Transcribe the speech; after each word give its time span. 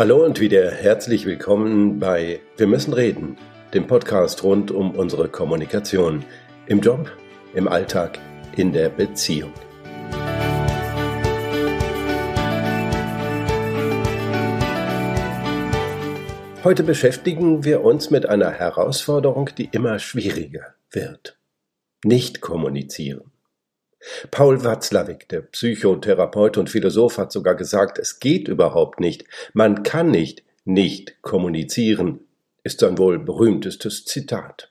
Hallo 0.00 0.24
und 0.24 0.40
wieder 0.40 0.70
herzlich 0.70 1.26
willkommen 1.26 1.98
bei 1.98 2.40
Wir 2.56 2.66
müssen 2.66 2.94
reden, 2.94 3.36
dem 3.74 3.86
Podcast 3.86 4.42
rund 4.42 4.70
um 4.70 4.92
unsere 4.92 5.28
Kommunikation 5.28 6.24
im 6.64 6.80
Job, 6.80 7.12
im 7.52 7.68
Alltag, 7.68 8.18
in 8.56 8.72
der 8.72 8.88
Beziehung. 8.88 9.52
Heute 16.64 16.82
beschäftigen 16.82 17.64
wir 17.64 17.84
uns 17.84 18.08
mit 18.08 18.26
einer 18.26 18.52
Herausforderung, 18.52 19.50
die 19.58 19.68
immer 19.70 19.98
schwieriger 19.98 20.76
wird. 20.90 21.38
Nicht 22.06 22.40
kommunizieren. 22.40 23.29
Paul 24.30 24.64
Watzlawick, 24.64 25.28
der 25.28 25.42
Psychotherapeut 25.42 26.56
und 26.58 26.70
Philosoph, 26.70 27.18
hat 27.18 27.32
sogar 27.32 27.54
gesagt, 27.54 27.98
es 27.98 28.18
geht 28.18 28.48
überhaupt 28.48 29.00
nicht. 29.00 29.24
Man 29.52 29.82
kann 29.82 30.10
nicht 30.10 30.42
nicht 30.64 31.20
kommunizieren, 31.22 32.20
ist 32.62 32.80
sein 32.80 32.98
wohl 32.98 33.18
berühmtestes 33.18 34.04
Zitat. 34.04 34.70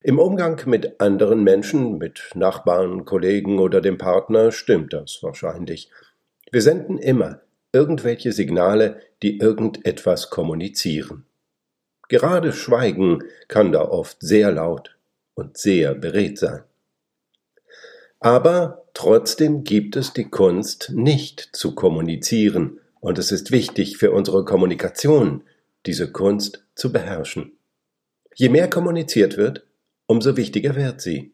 Im 0.00 0.18
Umgang 0.18 0.60
mit 0.66 1.00
anderen 1.00 1.42
Menschen, 1.42 1.98
mit 1.98 2.30
Nachbarn, 2.34 3.04
Kollegen 3.04 3.58
oder 3.58 3.80
dem 3.80 3.98
Partner 3.98 4.52
stimmt 4.52 4.92
das 4.92 5.22
wahrscheinlich. 5.22 5.90
Wir 6.52 6.62
senden 6.62 6.98
immer 6.98 7.40
irgendwelche 7.72 8.32
Signale, 8.32 9.00
die 9.22 9.38
irgendetwas 9.38 10.30
kommunizieren. 10.30 11.26
Gerade 12.08 12.52
Schweigen 12.52 13.24
kann 13.48 13.72
da 13.72 13.82
oft 13.82 14.18
sehr 14.20 14.52
laut 14.52 14.96
und 15.34 15.56
sehr 15.56 15.94
beredt 15.94 16.38
sein. 16.38 16.62
Aber 18.20 18.84
trotzdem 18.94 19.64
gibt 19.64 19.96
es 19.96 20.12
die 20.12 20.28
Kunst, 20.28 20.92
nicht 20.94 21.50
zu 21.52 21.74
kommunizieren, 21.74 22.80
und 23.00 23.18
es 23.18 23.30
ist 23.30 23.52
wichtig 23.52 23.98
für 23.98 24.10
unsere 24.10 24.44
Kommunikation, 24.44 25.44
diese 25.84 26.10
Kunst 26.10 26.64
zu 26.74 26.92
beherrschen. 26.92 27.56
Je 28.34 28.48
mehr 28.48 28.68
kommuniziert 28.68 29.36
wird, 29.36 29.64
umso 30.06 30.36
wichtiger 30.36 30.74
wird 30.74 31.00
sie. 31.00 31.32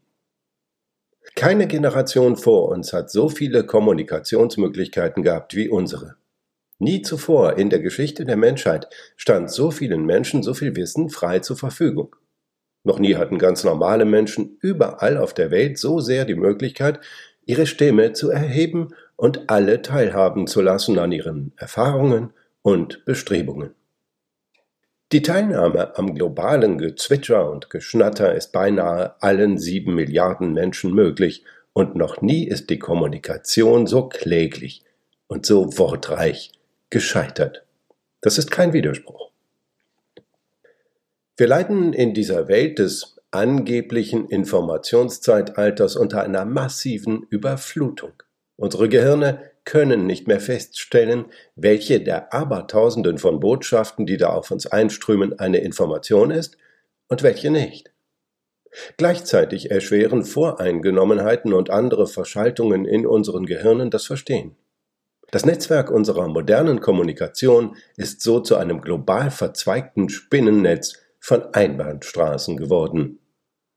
Keine 1.34 1.66
Generation 1.66 2.36
vor 2.36 2.69
uns 2.69 2.92
hat 2.92 3.11
so 3.11 3.28
viele 3.28 3.64
Kommunikationsmöglichkeiten 3.64 5.22
gehabt 5.22 5.55
wie 5.55 5.69
unsere. 5.69 6.17
Nie 6.78 7.02
zuvor 7.02 7.58
in 7.58 7.70
der 7.70 7.78
Geschichte 7.78 8.24
der 8.24 8.36
Menschheit 8.36 8.89
stand 9.17 9.50
so 9.50 9.70
vielen 9.70 10.05
Menschen 10.05 10.42
so 10.42 10.52
viel 10.52 10.77
Wissen 10.77 11.11
frei 11.11 11.39
zur 11.39 11.56
Verfügung. 11.56 12.14
Noch 12.84 12.98
nie 12.98 13.16
hatten 13.16 13.38
ganz 13.38 13.64
normale 13.64 14.05
Menschen 14.05 14.58
überall 14.61 15.16
auf 15.16 15.34
der 15.34 15.50
Welt 15.50 15.78
so 15.78 16.00
sehr 16.00 16.25
die 16.25 16.34
Möglichkeit, 16.34 17.00
ihre 17.44 17.66
Stimme 17.66 18.12
zu 18.12 18.30
erheben 18.30 18.94
und 19.16 19.48
alle 19.50 19.83
teilhaben 19.83 20.47
zu 20.47 20.61
lassen 20.61 20.98
an 20.98 21.12
ihren 21.12 21.52
Erfahrungen 21.56 22.33
und 22.62 23.05
Bestrebungen. 23.05 23.74
Die 25.12 25.22
Teilnahme 25.22 25.97
am 25.98 26.14
globalen 26.14 26.78
Gezwitscher 26.78 27.50
und 27.50 27.69
Geschnatter 27.69 28.34
ist 28.34 28.50
beinahe 28.50 29.20
allen 29.20 29.58
sieben 29.58 29.94
Milliarden 29.94 30.52
Menschen 30.52 30.94
möglich, 30.94 31.44
und 31.74 31.96
noch 31.96 32.20
nie 32.20 32.46
ist 32.46 32.69
die 32.69 32.78
Kommunikation 32.78 33.86
so 33.86 34.08
kläglich 34.08 34.84
und 35.27 35.46
so 35.46 35.78
wortreich 35.78 36.52
gescheitert. 36.91 37.64
Das 38.20 38.36
ist 38.39 38.50
kein 38.50 38.72
Widerspruch. 38.72 39.22
Wir 41.38 41.48
leiden 41.48 41.94
in 41.94 42.12
dieser 42.12 42.47
Welt 42.48 42.78
des 42.78 43.16
angeblichen 43.30 44.28
Informationszeitalters 44.28 45.97
unter 45.97 46.22
einer 46.22 46.44
massiven 46.44 47.22
Überflutung. 47.30 48.12
Unsere 48.57 48.90
Gehirne 48.90 49.51
können 49.64 50.07
nicht 50.07 50.29
mehr 50.29 50.40
feststellen, 50.40 51.27
welche 51.57 52.01
der 52.01 52.34
Abertausenden 52.34 53.17
von 53.17 53.40
Botschaften, 53.40 54.05
die 54.05 54.18
da 54.18 54.29
auf 54.29 54.51
uns 54.51 54.67
einströmen, 54.67 55.39
eine 55.39 55.58
Information 55.58 56.30
ist 56.30 56.58
und 57.08 57.23
welche 57.23 57.51
nicht. 57.51 57.92
Gleichzeitig 58.98 59.70
erschweren 59.70 60.24
Voreingenommenheiten 60.24 61.55
und 61.55 61.70
andere 61.70 62.07
Verschaltungen 62.07 62.84
in 62.84 63.07
unseren 63.07 63.46
Gehirnen 63.46 63.90
das 63.90 64.05
Verstehen. 64.05 64.57
Das 65.30 65.46
Netzwerk 65.46 65.90
unserer 65.90 66.28
modernen 66.28 66.80
Kommunikation 66.80 67.77
ist 67.96 68.20
so 68.20 68.40
zu 68.40 68.57
einem 68.57 68.83
global 68.83 69.30
verzweigten 69.30 70.11
Spinnennetz 70.11 71.02
von 71.22 71.55
Einbahnstraßen 71.55 72.56
geworden. 72.56 73.20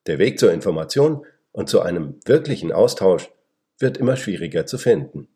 Der 0.08 0.18
Weg 0.18 0.40
zur 0.40 0.52
Information 0.52 1.24
und 1.52 1.70
zu 1.70 1.80
einem 1.80 2.20
wirklichen 2.26 2.72
Austausch 2.72 3.30
wird 3.78 3.98
immer 3.98 4.16
schwieriger 4.16 4.66
zu 4.66 4.80
finden. 4.80 5.28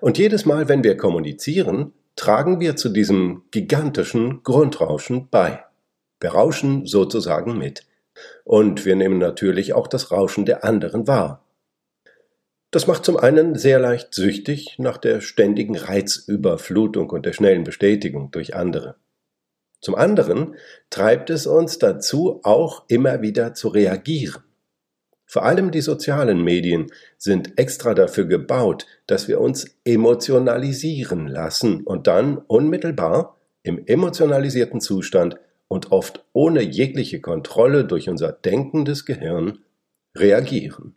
Und 0.00 0.16
jedes 0.16 0.46
Mal, 0.46 0.68
wenn 0.68 0.84
wir 0.84 0.96
kommunizieren, 0.96 1.92
tragen 2.14 2.60
wir 2.60 2.76
zu 2.76 2.88
diesem 2.88 3.42
gigantischen 3.50 4.44
Grundrauschen 4.44 5.28
bei. 5.28 5.64
Wir 6.20 6.30
rauschen 6.30 6.86
sozusagen 6.86 7.58
mit. 7.58 7.84
Und 8.44 8.84
wir 8.84 8.94
nehmen 8.94 9.18
natürlich 9.18 9.72
auch 9.72 9.88
das 9.88 10.12
Rauschen 10.12 10.44
der 10.44 10.64
anderen 10.64 11.08
wahr. 11.08 11.44
Das 12.70 12.86
macht 12.86 13.04
zum 13.04 13.16
einen 13.16 13.56
sehr 13.56 13.80
leicht 13.80 14.14
süchtig 14.14 14.76
nach 14.78 14.98
der 14.98 15.20
ständigen 15.20 15.76
Reizüberflutung 15.76 17.10
und 17.10 17.26
der 17.26 17.32
schnellen 17.32 17.64
Bestätigung 17.64 18.30
durch 18.30 18.54
andere. 18.54 18.94
Zum 19.82 19.96
anderen 19.96 20.54
treibt 20.90 21.28
es 21.28 21.46
uns 21.46 21.78
dazu, 21.78 22.40
auch 22.44 22.84
immer 22.88 23.20
wieder 23.20 23.52
zu 23.52 23.68
reagieren. 23.68 24.42
Vor 25.26 25.44
allem 25.44 25.70
die 25.70 25.80
sozialen 25.80 26.44
Medien 26.44 26.92
sind 27.18 27.58
extra 27.58 27.94
dafür 27.94 28.26
gebaut, 28.26 28.86
dass 29.06 29.28
wir 29.28 29.40
uns 29.40 29.66
emotionalisieren 29.84 31.26
lassen 31.26 31.82
und 31.84 32.06
dann 32.06 32.38
unmittelbar 32.38 33.36
im 33.62 33.84
emotionalisierten 33.86 34.80
Zustand 34.80 35.36
und 35.68 35.90
oft 35.90 36.24
ohne 36.32 36.62
jegliche 36.62 37.20
Kontrolle 37.20 37.84
durch 37.84 38.08
unser 38.08 38.30
denkendes 38.30 39.04
Gehirn 39.04 39.60
reagieren. 40.14 40.94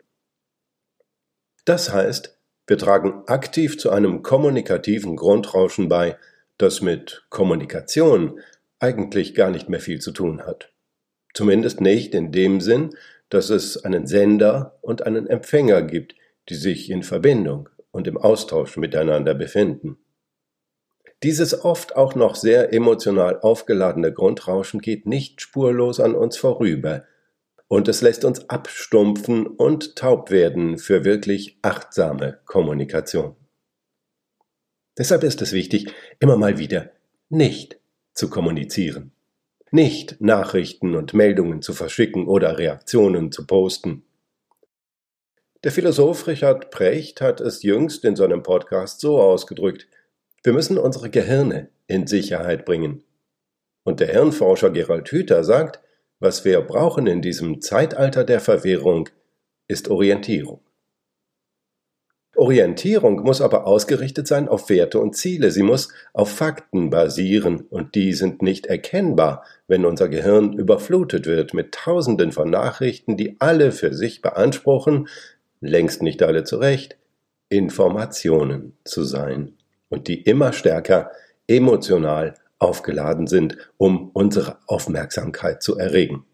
Das 1.64 1.92
heißt, 1.92 2.38
wir 2.66 2.78
tragen 2.78 3.22
aktiv 3.26 3.78
zu 3.78 3.90
einem 3.90 4.22
kommunikativen 4.22 5.16
Grundrauschen 5.16 5.88
bei, 5.88 6.18
das 6.58 6.82
mit 6.82 7.24
Kommunikation 7.30 8.40
eigentlich 8.78 9.34
gar 9.34 9.50
nicht 9.50 9.68
mehr 9.68 9.80
viel 9.80 10.00
zu 10.00 10.12
tun 10.12 10.42
hat. 10.42 10.72
Zumindest 11.34 11.80
nicht 11.80 12.14
in 12.14 12.32
dem 12.32 12.60
Sinn, 12.60 12.94
dass 13.28 13.50
es 13.50 13.84
einen 13.84 14.06
Sender 14.06 14.78
und 14.82 15.06
einen 15.06 15.26
Empfänger 15.26 15.82
gibt, 15.82 16.14
die 16.48 16.54
sich 16.54 16.90
in 16.90 17.02
Verbindung 17.02 17.68
und 17.90 18.06
im 18.06 18.16
Austausch 18.16 18.76
miteinander 18.76 19.34
befinden. 19.34 19.98
Dieses 21.22 21.64
oft 21.64 21.96
auch 21.96 22.14
noch 22.14 22.34
sehr 22.34 22.72
emotional 22.72 23.40
aufgeladene 23.40 24.12
Grundrauschen 24.12 24.80
geht 24.80 25.06
nicht 25.06 25.40
spurlos 25.40 25.98
an 25.98 26.14
uns 26.14 26.36
vorüber, 26.36 27.04
und 27.68 27.88
es 27.88 28.00
lässt 28.00 28.24
uns 28.24 28.48
abstumpfen 28.48 29.46
und 29.46 29.96
taub 29.96 30.30
werden 30.30 30.78
für 30.78 31.04
wirklich 31.04 31.58
achtsame 31.62 32.38
Kommunikation. 32.44 33.34
Deshalb 34.96 35.24
ist 35.24 35.42
es 35.42 35.52
wichtig, 35.52 35.92
immer 36.20 36.36
mal 36.36 36.58
wieder 36.58 36.90
nicht 37.28 37.80
zu 38.16 38.28
kommunizieren, 38.28 39.12
nicht 39.70 40.20
Nachrichten 40.20 40.96
und 40.96 41.14
Meldungen 41.14 41.62
zu 41.62 41.72
verschicken 41.72 42.26
oder 42.26 42.58
Reaktionen 42.58 43.30
zu 43.30 43.46
posten. 43.46 44.02
Der 45.62 45.70
Philosoph 45.70 46.26
Richard 46.26 46.70
Precht 46.70 47.20
hat 47.20 47.40
es 47.40 47.62
jüngst 47.62 48.04
in 48.04 48.16
seinem 48.16 48.42
Podcast 48.42 49.00
so 49.00 49.20
ausgedrückt, 49.20 49.86
wir 50.42 50.52
müssen 50.52 50.78
unsere 50.78 51.10
Gehirne 51.10 51.68
in 51.86 52.06
Sicherheit 52.06 52.64
bringen. 52.64 53.04
Und 53.84 54.00
der 54.00 54.08
Hirnforscher 54.08 54.70
Gerald 54.70 55.10
Hüther 55.10 55.44
sagt, 55.44 55.80
was 56.18 56.44
wir 56.44 56.60
brauchen 56.62 57.06
in 57.06 57.20
diesem 57.20 57.60
Zeitalter 57.60 58.24
der 58.24 58.40
Verwirrung, 58.40 59.08
ist 59.68 59.88
Orientierung. 59.88 60.65
Orientierung 62.38 63.22
muss 63.22 63.40
aber 63.40 63.66
ausgerichtet 63.66 64.26
sein 64.26 64.48
auf 64.48 64.68
Werte 64.68 64.98
und 65.00 65.16
Ziele. 65.16 65.50
Sie 65.50 65.62
muss 65.62 65.88
auf 66.12 66.30
Fakten 66.30 66.90
basieren 66.90 67.60
und 67.70 67.94
die 67.94 68.12
sind 68.12 68.42
nicht 68.42 68.66
erkennbar, 68.66 69.44
wenn 69.68 69.84
unser 69.84 70.08
Gehirn 70.08 70.52
überflutet 70.52 71.26
wird 71.26 71.54
mit 71.54 71.72
Tausenden 71.72 72.32
von 72.32 72.50
Nachrichten, 72.50 73.16
die 73.16 73.36
alle 73.40 73.72
für 73.72 73.94
sich 73.94 74.22
beanspruchen, 74.22 75.08
längst 75.60 76.02
nicht 76.02 76.22
alle 76.22 76.44
zurecht, 76.44 76.96
Informationen 77.48 78.76
zu 78.84 79.04
sein 79.04 79.54
und 79.88 80.08
die 80.08 80.20
immer 80.20 80.52
stärker 80.52 81.10
emotional 81.46 82.34
aufgeladen 82.58 83.26
sind, 83.26 83.56
um 83.76 84.10
unsere 84.12 84.58
Aufmerksamkeit 84.66 85.62
zu 85.62 85.76
erregen. 85.78 86.24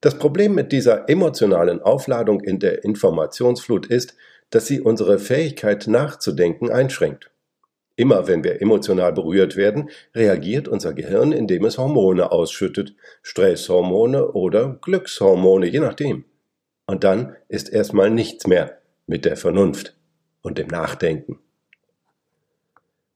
Das 0.00 0.18
Problem 0.18 0.54
mit 0.54 0.72
dieser 0.72 1.08
emotionalen 1.10 1.82
Aufladung 1.82 2.40
in 2.40 2.58
der 2.58 2.84
Informationsflut 2.84 3.86
ist, 3.86 4.16
dass 4.48 4.66
sie 4.66 4.80
unsere 4.80 5.18
Fähigkeit 5.18 5.86
nachzudenken 5.86 6.70
einschränkt. 6.70 7.30
Immer 7.96 8.26
wenn 8.26 8.42
wir 8.42 8.62
emotional 8.62 9.12
berührt 9.12 9.56
werden, 9.56 9.90
reagiert 10.14 10.68
unser 10.68 10.94
Gehirn, 10.94 11.32
indem 11.32 11.66
es 11.66 11.76
Hormone 11.76 12.32
ausschüttet, 12.32 12.94
Stresshormone 13.22 14.32
oder 14.32 14.78
Glückshormone, 14.80 15.66
je 15.66 15.80
nachdem. 15.80 16.24
Und 16.86 17.04
dann 17.04 17.36
ist 17.48 17.70
erstmal 17.70 18.10
nichts 18.10 18.46
mehr 18.46 18.78
mit 19.06 19.26
der 19.26 19.36
Vernunft 19.36 19.96
und 20.40 20.56
dem 20.56 20.68
Nachdenken. 20.68 21.40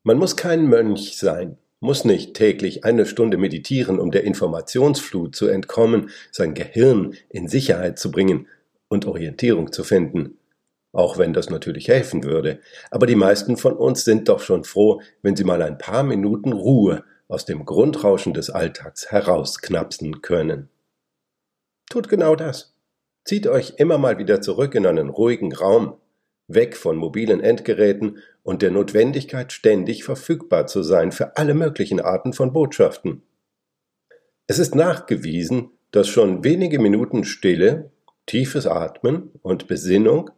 Man 0.02 0.18
muss 0.18 0.36
kein 0.36 0.66
Mönch 0.66 1.16
sein, 1.16 1.56
muss 1.84 2.06
nicht 2.06 2.32
täglich 2.32 2.84
eine 2.84 3.04
Stunde 3.04 3.36
meditieren, 3.36 4.00
um 4.00 4.10
der 4.10 4.24
Informationsflut 4.24 5.36
zu 5.36 5.48
entkommen, 5.48 6.08
sein 6.32 6.54
Gehirn 6.54 7.14
in 7.28 7.46
Sicherheit 7.46 7.98
zu 7.98 8.10
bringen 8.10 8.48
und 8.88 9.06
Orientierung 9.06 9.70
zu 9.70 9.84
finden. 9.84 10.38
Auch 10.92 11.18
wenn 11.18 11.34
das 11.34 11.50
natürlich 11.50 11.88
helfen 11.88 12.24
würde. 12.24 12.60
Aber 12.90 13.06
die 13.06 13.16
meisten 13.16 13.58
von 13.58 13.74
uns 13.74 14.04
sind 14.04 14.30
doch 14.30 14.40
schon 14.40 14.64
froh, 14.64 15.02
wenn 15.20 15.36
sie 15.36 15.44
mal 15.44 15.60
ein 15.60 15.76
paar 15.76 16.04
Minuten 16.04 16.52
Ruhe 16.52 17.04
aus 17.28 17.44
dem 17.44 17.66
Grundrauschen 17.66 18.32
des 18.32 18.48
Alltags 18.48 19.10
herausknapsen 19.10 20.22
können. 20.22 20.70
Tut 21.90 22.08
genau 22.08 22.34
das. 22.34 22.74
Zieht 23.26 23.46
euch 23.46 23.74
immer 23.76 23.98
mal 23.98 24.16
wieder 24.16 24.40
zurück 24.40 24.74
in 24.74 24.86
einen 24.86 25.10
ruhigen 25.10 25.52
Raum, 25.52 25.98
weg 26.48 26.76
von 26.76 26.96
mobilen 26.96 27.40
Endgeräten 27.40 28.18
und 28.42 28.62
der 28.62 28.70
Notwendigkeit, 28.70 29.52
ständig 29.52 30.04
verfügbar 30.04 30.66
zu 30.66 30.82
sein 30.82 31.12
für 31.12 31.36
alle 31.36 31.54
möglichen 31.54 32.00
Arten 32.00 32.32
von 32.32 32.52
Botschaften. 32.52 33.22
Es 34.46 34.58
ist 34.58 34.74
nachgewiesen, 34.74 35.70
dass 35.90 36.08
schon 36.08 36.44
wenige 36.44 36.78
Minuten 36.78 37.24
Stille, 37.24 37.90
tiefes 38.26 38.66
Atmen 38.66 39.30
und 39.42 39.66
Besinnung 39.66 40.30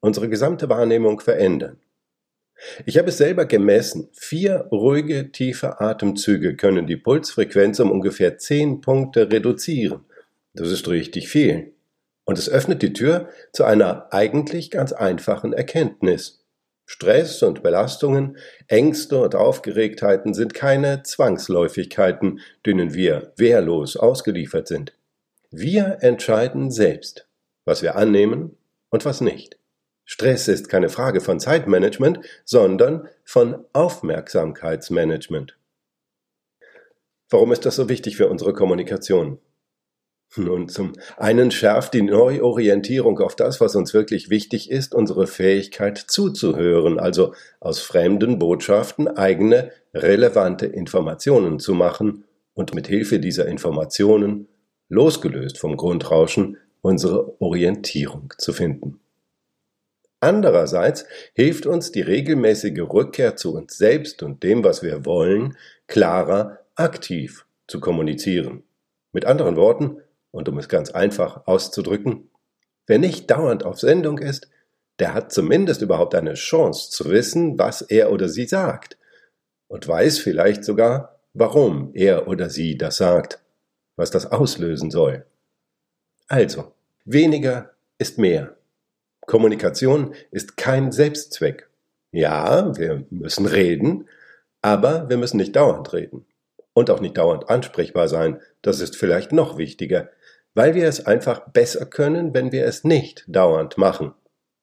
unsere 0.00 0.28
gesamte 0.28 0.68
Wahrnehmung 0.68 1.20
verändern. 1.20 1.78
Ich 2.86 2.98
habe 2.98 3.08
es 3.08 3.18
selber 3.18 3.44
gemessen. 3.44 4.08
Vier 4.12 4.68
ruhige, 4.70 5.32
tiefe 5.32 5.80
Atemzüge 5.80 6.56
können 6.56 6.86
die 6.86 6.96
Pulsfrequenz 6.96 7.80
um 7.80 7.90
ungefähr 7.90 8.38
zehn 8.38 8.80
Punkte 8.80 9.30
reduzieren. 9.30 10.04
Das 10.54 10.70
ist 10.70 10.88
richtig 10.88 11.28
viel. 11.28 11.72
Und 12.32 12.38
es 12.38 12.48
öffnet 12.48 12.80
die 12.80 12.94
Tür 12.94 13.28
zu 13.52 13.64
einer 13.64 14.10
eigentlich 14.10 14.70
ganz 14.70 14.94
einfachen 14.94 15.52
Erkenntnis. 15.52 16.46
Stress 16.86 17.42
und 17.42 17.62
Belastungen, 17.62 18.38
Ängste 18.68 19.18
und 19.20 19.34
Aufgeregtheiten 19.34 20.32
sind 20.32 20.54
keine 20.54 21.02
Zwangsläufigkeiten, 21.02 22.40
denen 22.64 22.94
wir 22.94 23.34
wehrlos 23.36 23.98
ausgeliefert 23.98 24.66
sind. 24.66 24.94
Wir 25.50 25.98
entscheiden 26.00 26.70
selbst, 26.70 27.28
was 27.66 27.82
wir 27.82 27.96
annehmen 27.96 28.56
und 28.88 29.04
was 29.04 29.20
nicht. 29.20 29.58
Stress 30.06 30.48
ist 30.48 30.70
keine 30.70 30.88
Frage 30.88 31.20
von 31.20 31.38
Zeitmanagement, 31.38 32.20
sondern 32.46 33.10
von 33.24 33.66
Aufmerksamkeitsmanagement. 33.74 35.58
Warum 37.28 37.52
ist 37.52 37.66
das 37.66 37.76
so 37.76 37.90
wichtig 37.90 38.16
für 38.16 38.30
unsere 38.30 38.54
Kommunikation? 38.54 39.38
Nun, 40.36 40.68
zum 40.68 40.94
einen 41.18 41.50
schärft 41.50 41.92
die 41.92 42.00
Neuorientierung 42.00 43.18
auf 43.18 43.36
das, 43.36 43.60
was 43.60 43.76
uns 43.76 43.92
wirklich 43.92 44.30
wichtig 44.30 44.70
ist, 44.70 44.94
unsere 44.94 45.26
Fähigkeit 45.26 45.98
zuzuhören, 45.98 46.98
also 46.98 47.34
aus 47.60 47.80
fremden 47.80 48.38
Botschaften 48.38 49.08
eigene 49.08 49.72
relevante 49.92 50.64
Informationen 50.64 51.58
zu 51.58 51.74
machen 51.74 52.24
und 52.54 52.74
mit 52.74 52.86
Hilfe 52.86 53.18
dieser 53.18 53.46
Informationen, 53.46 54.48
losgelöst 54.88 55.58
vom 55.58 55.76
Grundrauschen, 55.76 56.56
unsere 56.80 57.40
Orientierung 57.40 58.32
zu 58.38 58.52
finden. 58.54 59.00
Andererseits 60.20 61.04
hilft 61.34 61.66
uns 61.66 61.92
die 61.92 62.00
regelmäßige 62.00 62.80
Rückkehr 62.80 63.36
zu 63.36 63.54
uns 63.54 63.76
selbst 63.76 64.22
und 64.22 64.42
dem, 64.42 64.64
was 64.64 64.82
wir 64.82 65.04
wollen, 65.04 65.56
klarer 65.88 66.60
aktiv 66.74 67.44
zu 67.66 67.80
kommunizieren. 67.80 68.62
Mit 69.12 69.24
anderen 69.24 69.56
Worten, 69.56 69.98
und 70.32 70.48
um 70.48 70.58
es 70.58 70.68
ganz 70.68 70.90
einfach 70.90 71.46
auszudrücken, 71.46 72.28
wer 72.86 72.98
nicht 72.98 73.30
dauernd 73.30 73.64
auf 73.64 73.78
Sendung 73.78 74.18
ist, 74.18 74.48
der 74.98 75.14
hat 75.14 75.32
zumindest 75.32 75.82
überhaupt 75.82 76.14
eine 76.14 76.34
Chance 76.34 76.90
zu 76.90 77.08
wissen, 77.10 77.58
was 77.58 77.82
er 77.82 78.10
oder 78.10 78.28
sie 78.28 78.46
sagt 78.46 78.98
und 79.68 79.86
weiß 79.86 80.18
vielleicht 80.18 80.64
sogar, 80.64 81.20
warum 81.34 81.92
er 81.94 82.28
oder 82.28 82.50
sie 82.50 82.76
das 82.76 82.96
sagt, 82.96 83.40
was 83.96 84.10
das 84.10 84.30
auslösen 84.30 84.90
soll. 84.90 85.24
Also, 86.28 86.72
weniger 87.04 87.70
ist 87.98 88.18
mehr. 88.18 88.56
Kommunikation 89.26 90.14
ist 90.30 90.56
kein 90.56 90.92
Selbstzweck. 90.92 91.68
Ja, 92.10 92.76
wir 92.76 93.04
müssen 93.10 93.46
reden, 93.46 94.08
aber 94.60 95.08
wir 95.08 95.16
müssen 95.16 95.38
nicht 95.38 95.56
dauernd 95.56 95.92
reden 95.92 96.26
und 96.74 96.90
auch 96.90 97.00
nicht 97.00 97.16
dauernd 97.16 97.48
ansprechbar 97.48 98.08
sein. 98.08 98.40
Das 98.60 98.80
ist 98.80 98.96
vielleicht 98.96 99.32
noch 99.32 99.56
wichtiger, 99.56 100.10
weil 100.54 100.74
wir 100.74 100.86
es 100.86 101.06
einfach 101.06 101.48
besser 101.50 101.86
können, 101.86 102.34
wenn 102.34 102.52
wir 102.52 102.66
es 102.66 102.84
nicht 102.84 103.24
dauernd 103.26 103.78
machen. 103.78 104.12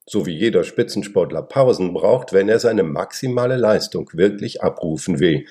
So 0.06 0.25
wie 0.25 0.36
jeder 0.36 0.63
Spitzensportler 0.63 1.44
Pausen 1.44 1.94
braucht, 1.94 2.33
wenn 2.33 2.50
er 2.50 2.59
seine 2.59 2.83
maximale 2.83 3.57
Leistung 3.57 4.09
wirklich 4.13 4.63
abrufen 4.63 5.19
will. 5.19 5.45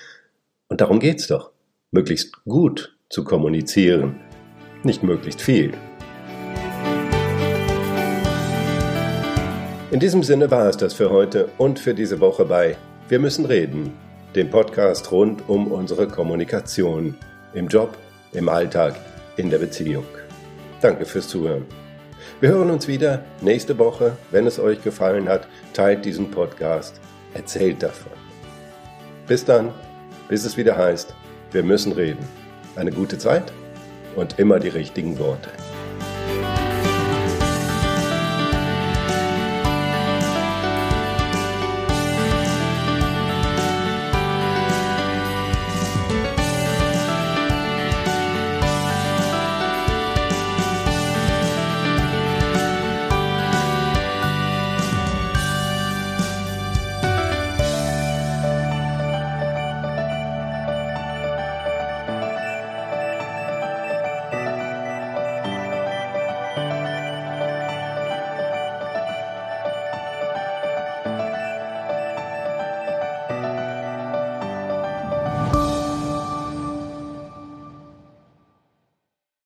Und 0.68 0.80
darum 0.80 1.00
geht's 1.00 1.28
doch. 1.28 1.52
Möglichst 1.90 2.44
gut 2.44 2.96
zu 3.08 3.24
kommunizieren, 3.24 4.20
nicht 4.82 5.02
möglichst 5.02 5.40
viel. 5.40 5.72
In 9.90 10.00
diesem 10.00 10.22
Sinne 10.22 10.50
war 10.50 10.68
es 10.68 10.76
das 10.76 10.92
für 10.92 11.08
heute 11.08 11.48
und 11.56 11.78
für 11.78 11.94
diese 11.94 12.20
Woche 12.20 12.44
bei 12.44 12.76
Wir 13.08 13.18
müssen 13.18 13.46
reden, 13.46 13.94
dem 14.34 14.50
Podcast 14.50 15.10
rund 15.10 15.48
um 15.48 15.72
unsere 15.72 16.06
Kommunikation 16.06 17.14
im 17.54 17.68
Job, 17.68 17.96
im 18.32 18.50
Alltag, 18.50 18.96
in 19.38 19.48
der 19.48 19.58
Beziehung. 19.58 20.04
Danke 20.80 21.04
fürs 21.04 21.26
Zuhören. 21.26 21.66
Wir 22.40 22.50
hören 22.50 22.70
uns 22.70 22.86
wieder 22.86 23.24
nächste 23.40 23.78
Woche. 23.78 24.16
Wenn 24.30 24.46
es 24.46 24.60
euch 24.60 24.82
gefallen 24.82 25.28
hat, 25.28 25.48
teilt 25.72 26.04
diesen 26.04 26.30
Podcast, 26.30 27.00
erzählt 27.34 27.82
davon. 27.82 28.12
Bis 29.26 29.44
dann, 29.44 29.72
bis 30.28 30.44
es 30.44 30.56
wieder 30.56 30.76
heißt, 30.76 31.14
wir 31.50 31.64
müssen 31.64 31.92
reden. 31.92 32.24
Eine 32.76 32.92
gute 32.92 33.18
Zeit 33.18 33.52
und 34.14 34.38
immer 34.38 34.60
die 34.60 34.68
richtigen 34.68 35.18
Worte. 35.18 35.50